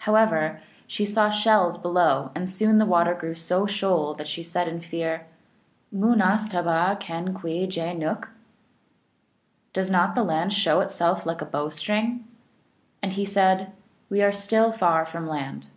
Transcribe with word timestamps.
However, 0.00 0.60
she 0.86 1.06
saw 1.06 1.30
shells 1.30 1.78
below, 1.78 2.32
and 2.34 2.50
soon 2.50 2.76
the 2.76 2.84
water 2.84 3.14
grew 3.14 3.34
so 3.34 3.66
shoal 3.66 4.12
that 4.12 4.28
she 4.28 4.42
said 4.42 4.68
in 4.68 4.80
fear," 4.82 5.24
Moon 5.90 6.20
as 6.20 6.46
tabd 6.50 7.00
kdn 7.02 7.34
kwi 7.34 7.66
jean 7.66 7.98
nook? 8.00 8.24
(M.) 8.26 8.32
Does 9.72 9.90
not 9.90 10.14
the 10.14 10.22
land 10.22 10.52
show 10.52 10.80
itself 10.80 11.24
like 11.24 11.40
a 11.40 11.46
bow 11.46 11.70
string?" 11.70 12.28
And 13.02 13.14
he 13.14 13.24
said," 13.24 13.72
We 14.10 14.20
are 14.22 14.34
still 14.34 14.70
far 14.70 15.06
from 15.06 15.26
land." 15.26 15.68